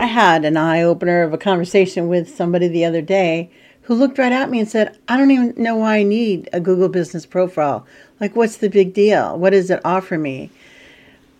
I 0.00 0.06
had 0.06 0.44
an 0.44 0.56
eye 0.56 0.82
opener 0.82 1.22
of 1.22 1.32
a 1.32 1.38
conversation 1.38 2.06
with 2.06 2.32
somebody 2.32 2.68
the 2.68 2.84
other 2.84 3.02
day 3.02 3.50
who 3.82 3.96
looked 3.96 4.16
right 4.16 4.30
at 4.30 4.48
me 4.48 4.60
and 4.60 4.68
said, 4.68 4.96
I 5.08 5.16
don't 5.16 5.32
even 5.32 5.54
know 5.56 5.74
why 5.74 5.96
I 5.96 6.02
need 6.04 6.48
a 6.52 6.60
Google 6.60 6.88
business 6.88 7.26
profile. 7.26 7.84
Like, 8.20 8.36
what's 8.36 8.58
the 8.58 8.70
big 8.70 8.94
deal? 8.94 9.36
What 9.36 9.50
does 9.50 9.70
it 9.70 9.80
offer 9.84 10.16
me? 10.16 10.52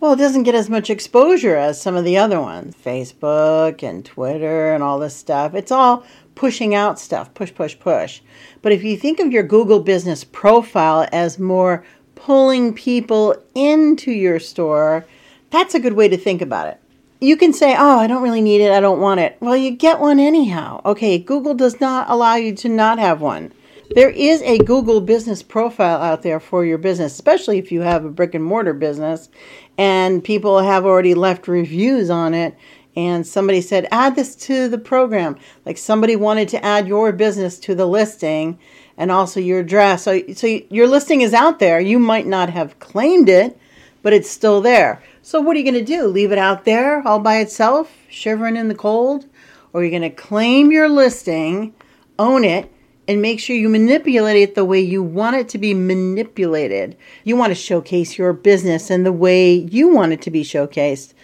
Well, 0.00 0.14
it 0.14 0.16
doesn't 0.16 0.42
get 0.42 0.56
as 0.56 0.68
much 0.68 0.90
exposure 0.90 1.54
as 1.54 1.80
some 1.80 1.94
of 1.94 2.04
the 2.04 2.18
other 2.18 2.40
ones 2.40 2.74
Facebook 2.84 3.84
and 3.84 4.04
Twitter 4.04 4.74
and 4.74 4.82
all 4.82 4.98
this 4.98 5.14
stuff. 5.14 5.54
It's 5.54 5.70
all 5.70 6.04
pushing 6.34 6.74
out 6.74 6.98
stuff, 6.98 7.32
push, 7.34 7.54
push, 7.54 7.78
push. 7.78 8.22
But 8.60 8.72
if 8.72 8.82
you 8.82 8.96
think 8.96 9.20
of 9.20 9.30
your 9.30 9.44
Google 9.44 9.78
business 9.78 10.24
profile 10.24 11.08
as 11.12 11.38
more 11.38 11.84
pulling 12.16 12.74
people 12.74 13.36
into 13.54 14.10
your 14.10 14.40
store, 14.40 15.06
that's 15.50 15.76
a 15.76 15.80
good 15.80 15.92
way 15.92 16.08
to 16.08 16.16
think 16.16 16.42
about 16.42 16.66
it. 16.66 16.80
You 17.20 17.36
can 17.36 17.52
say, 17.52 17.74
Oh, 17.76 17.98
I 17.98 18.06
don't 18.06 18.22
really 18.22 18.40
need 18.40 18.60
it. 18.60 18.70
I 18.70 18.80
don't 18.80 19.00
want 19.00 19.20
it. 19.20 19.36
Well, 19.40 19.56
you 19.56 19.72
get 19.72 20.00
one 20.00 20.20
anyhow. 20.20 20.80
Okay, 20.84 21.18
Google 21.18 21.54
does 21.54 21.80
not 21.80 22.08
allow 22.08 22.36
you 22.36 22.54
to 22.56 22.68
not 22.68 22.98
have 22.98 23.20
one. 23.20 23.52
There 23.94 24.10
is 24.10 24.42
a 24.42 24.58
Google 24.58 25.00
business 25.00 25.42
profile 25.42 26.02
out 26.02 26.22
there 26.22 26.40
for 26.40 26.64
your 26.64 26.76
business, 26.76 27.14
especially 27.14 27.58
if 27.58 27.72
you 27.72 27.80
have 27.80 28.04
a 28.04 28.10
brick 28.10 28.34
and 28.34 28.44
mortar 28.44 28.74
business 28.74 29.30
and 29.78 30.22
people 30.22 30.58
have 30.58 30.84
already 30.84 31.14
left 31.14 31.48
reviews 31.48 32.10
on 32.10 32.34
it. 32.34 32.54
And 32.96 33.26
somebody 33.26 33.60
said, 33.60 33.86
add 33.92 34.16
this 34.16 34.34
to 34.36 34.68
the 34.68 34.76
program. 34.76 35.38
Like 35.64 35.78
somebody 35.78 36.16
wanted 36.16 36.48
to 36.50 36.64
add 36.64 36.88
your 36.88 37.12
business 37.12 37.58
to 37.60 37.74
the 37.74 37.86
listing 37.86 38.58
and 38.96 39.12
also 39.12 39.38
your 39.38 39.60
address. 39.60 40.02
So, 40.02 40.20
so 40.34 40.46
your 40.68 40.88
listing 40.88 41.20
is 41.20 41.32
out 41.32 41.60
there. 41.60 41.80
You 41.80 41.98
might 42.00 42.26
not 42.26 42.50
have 42.50 42.78
claimed 42.80 43.28
it, 43.28 43.58
but 44.02 44.12
it's 44.12 44.30
still 44.30 44.60
there. 44.60 45.02
So, 45.22 45.40
what 45.40 45.56
are 45.56 45.58
you 45.60 45.70
going 45.70 45.84
to 45.84 45.96
do? 45.96 46.06
Leave 46.06 46.32
it 46.32 46.38
out 46.38 46.64
there 46.64 47.06
all 47.06 47.20
by 47.20 47.38
itself, 47.38 47.94
shivering 48.08 48.56
in 48.56 48.68
the 48.68 48.74
cold? 48.74 49.26
Or 49.72 49.80
are 49.80 49.84
you 49.84 49.90
going 49.90 50.02
to 50.02 50.10
claim 50.10 50.72
your 50.72 50.88
listing, 50.88 51.74
own 52.18 52.44
it, 52.44 52.72
and 53.08 53.22
make 53.22 53.40
sure 53.40 53.56
you 53.56 53.70
manipulate 53.70 54.36
it 54.36 54.54
the 54.54 54.66
way 54.66 54.78
you 54.78 55.02
want 55.02 55.34
it 55.34 55.48
to 55.48 55.58
be 55.58 55.72
manipulated. 55.72 56.94
You 57.24 57.36
want 57.36 57.50
to 57.50 57.54
showcase 57.54 58.18
your 58.18 58.34
business 58.34 58.90
in 58.90 59.02
the 59.02 59.12
way 59.12 59.54
you 59.54 59.88
want 59.88 60.12
it 60.12 60.20
to 60.22 60.30
be 60.30 60.44
showcased, 60.44 61.14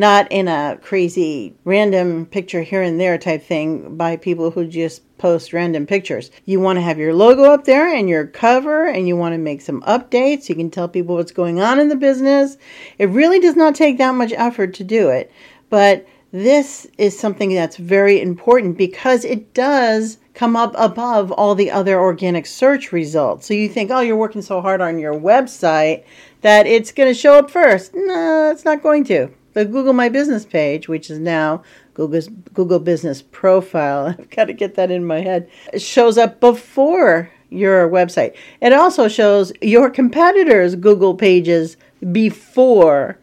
not 0.00 0.26
in 0.32 0.48
a 0.48 0.78
crazy 0.80 1.54
random 1.64 2.24
picture 2.24 2.62
here 2.62 2.80
and 2.80 2.98
there 2.98 3.18
type 3.18 3.42
thing 3.42 3.98
by 3.98 4.16
people 4.16 4.50
who 4.50 4.66
just 4.66 5.02
post 5.18 5.52
random 5.52 5.86
pictures. 5.86 6.30
You 6.46 6.58
want 6.58 6.78
to 6.78 6.80
have 6.80 6.96
your 6.96 7.12
logo 7.12 7.44
up 7.44 7.64
there 7.64 7.94
and 7.94 8.08
your 8.08 8.26
cover, 8.26 8.86
and 8.86 9.06
you 9.06 9.14
want 9.14 9.34
to 9.34 9.38
make 9.38 9.60
some 9.60 9.82
updates. 9.82 10.48
You 10.48 10.54
can 10.54 10.70
tell 10.70 10.88
people 10.88 11.16
what's 11.16 11.32
going 11.32 11.60
on 11.60 11.78
in 11.78 11.88
the 11.88 11.96
business. 11.96 12.56
It 12.98 13.10
really 13.10 13.40
does 13.40 13.56
not 13.56 13.74
take 13.74 13.98
that 13.98 14.14
much 14.14 14.32
effort 14.32 14.72
to 14.74 14.84
do 14.84 15.10
it, 15.10 15.30
but 15.68 16.06
this 16.32 16.86
is 16.96 17.18
something 17.18 17.52
that's 17.52 17.76
very 17.76 18.22
important 18.22 18.78
because 18.78 19.26
it 19.26 19.52
does 19.52 20.16
come 20.32 20.56
up 20.56 20.74
above 20.78 21.30
all 21.30 21.54
the 21.54 21.70
other 21.70 22.00
organic 22.00 22.46
search 22.46 22.90
results. 22.90 23.46
So 23.46 23.52
you 23.52 23.68
think, 23.68 23.90
oh, 23.90 24.00
you're 24.00 24.16
working 24.16 24.40
so 24.40 24.62
hard 24.62 24.80
on 24.80 24.98
your 24.98 25.12
website 25.12 26.04
that 26.40 26.66
it's 26.66 26.90
going 26.90 27.10
to 27.10 27.14
show 27.14 27.34
up 27.34 27.50
first. 27.50 27.92
No, 27.94 28.50
it's 28.50 28.64
not 28.64 28.82
going 28.82 29.04
to. 29.04 29.28
The 29.52 29.64
Google 29.64 29.92
My 29.92 30.08
Business 30.08 30.44
page, 30.44 30.88
which 30.88 31.10
is 31.10 31.18
now 31.18 31.62
Google's 31.94 32.28
Google 32.54 32.78
Business 32.78 33.22
Profile, 33.22 34.06
I've 34.18 34.30
got 34.30 34.44
to 34.44 34.52
get 34.52 34.74
that 34.76 34.90
in 34.90 35.04
my 35.04 35.20
head, 35.20 35.48
it 35.72 35.82
shows 35.82 36.18
up 36.18 36.40
before 36.40 37.30
your 37.50 37.88
website. 37.88 38.36
It 38.60 38.72
also 38.72 39.08
shows 39.08 39.52
your 39.60 39.90
competitors' 39.90 40.76
Google 40.76 41.14
pages 41.14 41.76
before 42.12 43.18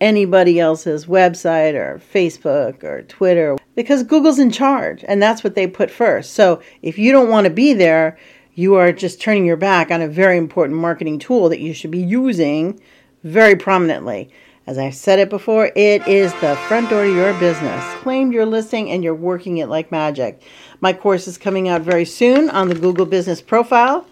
anybody 0.00 0.60
else's 0.60 1.06
website 1.06 1.74
or 1.74 2.00
Facebook 2.12 2.82
or 2.84 3.02
Twitter 3.02 3.56
because 3.74 4.02
Google's 4.02 4.38
in 4.38 4.50
charge 4.50 5.04
and 5.06 5.22
that's 5.22 5.42
what 5.42 5.54
they 5.54 5.66
put 5.66 5.90
first. 5.90 6.34
So 6.34 6.60
if 6.82 6.98
you 6.98 7.12
don't 7.12 7.30
want 7.30 7.46
to 7.46 7.50
be 7.50 7.72
there, 7.72 8.18
you 8.54 8.74
are 8.74 8.92
just 8.92 9.20
turning 9.20 9.44
your 9.44 9.56
back 9.56 9.90
on 9.90 10.02
a 10.02 10.08
very 10.08 10.36
important 10.36 10.78
marketing 10.78 11.18
tool 11.18 11.48
that 11.48 11.60
you 11.60 11.74
should 11.74 11.90
be 11.90 11.98
using 12.02 12.80
very 13.22 13.56
prominently. 13.56 14.30
As 14.66 14.78
I've 14.78 14.94
said 14.94 15.18
it 15.18 15.28
before, 15.28 15.70
it 15.76 16.08
is 16.08 16.32
the 16.40 16.56
front 16.68 16.88
door 16.88 17.04
to 17.04 17.14
your 17.14 17.38
business. 17.38 17.84
Claim 17.96 18.32
your 18.32 18.46
listing 18.46 18.90
and 18.90 19.04
you're 19.04 19.14
working 19.14 19.58
it 19.58 19.68
like 19.68 19.92
magic. 19.92 20.40
My 20.80 20.94
course 20.94 21.28
is 21.28 21.36
coming 21.36 21.68
out 21.68 21.82
very 21.82 22.06
soon 22.06 22.48
on 22.48 22.70
the 22.70 22.74
Google 22.74 23.04
Business 23.04 23.42
Profile. 23.42 24.06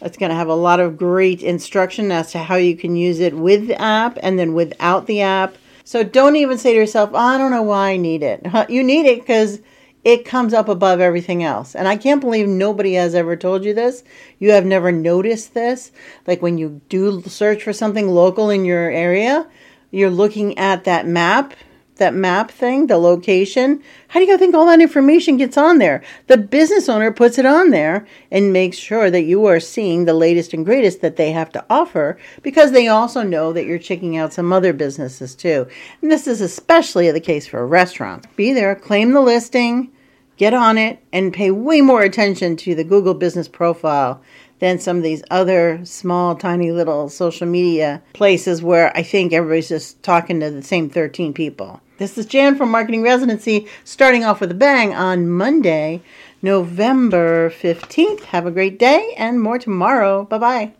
It's 0.00 0.16
going 0.16 0.30
to 0.30 0.36
have 0.36 0.48
a 0.48 0.54
lot 0.54 0.80
of 0.80 0.96
great 0.96 1.42
instruction 1.42 2.10
as 2.10 2.32
to 2.32 2.38
how 2.38 2.56
you 2.56 2.74
can 2.74 2.96
use 2.96 3.20
it 3.20 3.34
with 3.34 3.66
the 3.66 3.78
app 3.78 4.16
and 4.22 4.38
then 4.38 4.54
without 4.54 5.06
the 5.06 5.20
app. 5.20 5.58
So 5.84 6.02
don't 6.02 6.36
even 6.36 6.56
say 6.56 6.72
to 6.72 6.78
yourself, 6.78 7.10
oh, 7.12 7.16
I 7.16 7.36
don't 7.36 7.50
know 7.50 7.62
why 7.62 7.90
I 7.90 7.96
need 7.98 8.22
it. 8.22 8.46
You 8.70 8.82
need 8.82 9.04
it 9.04 9.20
because 9.20 9.60
it 10.04 10.24
comes 10.24 10.54
up 10.54 10.70
above 10.70 11.00
everything 11.00 11.42
else. 11.42 11.74
And 11.74 11.86
I 11.86 11.98
can't 11.98 12.22
believe 12.22 12.48
nobody 12.48 12.94
has 12.94 13.14
ever 13.14 13.36
told 13.36 13.62
you 13.62 13.74
this. 13.74 14.04
You 14.38 14.52
have 14.52 14.64
never 14.64 14.90
noticed 14.90 15.52
this. 15.52 15.92
Like 16.26 16.40
when 16.40 16.56
you 16.56 16.80
do 16.88 17.20
search 17.26 17.62
for 17.62 17.74
something 17.74 18.08
local 18.08 18.48
in 18.48 18.64
your 18.64 18.90
area, 18.90 19.46
you're 19.90 20.10
looking 20.10 20.56
at 20.58 20.84
that 20.84 21.06
map 21.06 21.54
that 21.98 22.14
map 22.14 22.50
thing, 22.50 22.86
the 22.86 22.96
location, 22.96 23.82
how 24.08 24.20
do 24.20 24.26
you 24.26 24.38
think 24.38 24.54
all 24.54 24.66
that 24.66 24.80
information 24.80 25.36
gets 25.36 25.56
on 25.56 25.78
there? 25.78 26.02
The 26.26 26.36
business 26.36 26.88
owner 26.88 27.12
puts 27.12 27.38
it 27.38 27.46
on 27.46 27.70
there 27.70 28.06
and 28.30 28.52
makes 28.52 28.76
sure 28.76 29.10
that 29.10 29.22
you 29.22 29.46
are 29.46 29.60
seeing 29.60 30.04
the 30.04 30.14
latest 30.14 30.54
and 30.54 30.64
greatest 30.64 31.00
that 31.02 31.16
they 31.16 31.32
have 31.32 31.52
to 31.52 31.64
offer 31.68 32.18
because 32.42 32.72
they 32.72 32.88
also 32.88 33.22
know 33.22 33.52
that 33.52 33.66
you're 33.66 33.78
checking 33.78 34.16
out 34.16 34.32
some 34.32 34.52
other 34.52 34.72
businesses 34.72 35.34
too. 35.34 35.66
And 36.00 36.10
this 36.10 36.26
is 36.26 36.40
especially 36.40 37.10
the 37.10 37.20
case 37.20 37.46
for 37.46 37.66
restaurants. 37.66 38.26
Be 38.36 38.52
there, 38.52 38.74
claim 38.74 39.12
the 39.12 39.20
listing, 39.20 39.90
get 40.36 40.54
on 40.54 40.78
it, 40.78 41.02
and 41.12 41.34
pay 41.34 41.50
way 41.50 41.80
more 41.80 42.02
attention 42.02 42.56
to 42.56 42.74
the 42.74 42.84
Google 42.84 43.14
business 43.14 43.48
profile 43.48 44.22
than 44.58 44.78
some 44.78 44.96
of 44.96 45.02
these 45.02 45.22
other 45.30 45.80
small, 45.84 46.34
tiny 46.34 46.72
little 46.72 47.08
social 47.08 47.46
media 47.46 48.02
places 48.12 48.62
where 48.62 48.96
I 48.96 49.02
think 49.02 49.32
everybody's 49.32 49.68
just 49.68 50.02
talking 50.02 50.40
to 50.40 50.50
the 50.50 50.62
same 50.62 50.90
13 50.90 51.32
people. 51.32 51.80
This 51.98 52.16
is 52.16 52.26
Jan 52.26 52.56
from 52.56 52.70
Marketing 52.70 53.02
Residency, 53.02 53.66
starting 53.84 54.24
off 54.24 54.40
with 54.40 54.52
a 54.52 54.54
bang 54.54 54.94
on 54.94 55.28
Monday, 55.28 56.02
November 56.42 57.50
15th. 57.50 58.24
Have 58.24 58.46
a 58.46 58.52
great 58.52 58.78
day 58.78 59.14
and 59.16 59.42
more 59.42 59.58
tomorrow. 59.58 60.24
Bye 60.24 60.38
bye. 60.38 60.72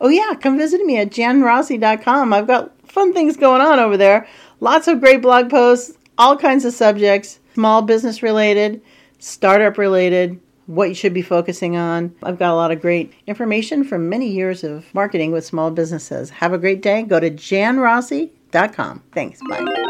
Oh, 0.00 0.08
yeah, 0.08 0.34
come 0.40 0.56
visit 0.56 0.80
me 0.82 0.96
at 0.98 1.10
janrossi.com. 1.10 2.32
I've 2.32 2.46
got 2.46 2.72
fun 2.88 3.12
things 3.12 3.36
going 3.36 3.60
on 3.60 3.78
over 3.78 3.96
there. 3.96 4.26
Lots 4.60 4.88
of 4.88 5.00
great 5.00 5.20
blog 5.22 5.50
posts, 5.50 5.96
all 6.16 6.36
kinds 6.36 6.64
of 6.64 6.72
subjects, 6.72 7.38
small 7.54 7.82
business 7.82 8.22
related, 8.22 8.80
startup 9.18 9.76
related, 9.76 10.40
what 10.70 10.88
you 10.88 10.94
should 10.94 11.12
be 11.12 11.22
focusing 11.22 11.76
on. 11.76 12.14
I've 12.22 12.38
got 12.38 12.52
a 12.52 12.54
lot 12.54 12.70
of 12.70 12.80
great 12.80 13.12
information 13.26 13.82
from 13.84 14.08
many 14.08 14.28
years 14.28 14.62
of 14.62 14.92
marketing 14.94 15.32
with 15.32 15.44
small 15.44 15.70
businesses. 15.70 16.30
Have 16.30 16.52
a 16.52 16.58
great 16.58 16.80
day. 16.80 17.02
Go 17.02 17.18
to 17.18 17.30
janrossi.com. 17.30 19.02
Thanks. 19.12 19.40
Bye. 19.48 19.86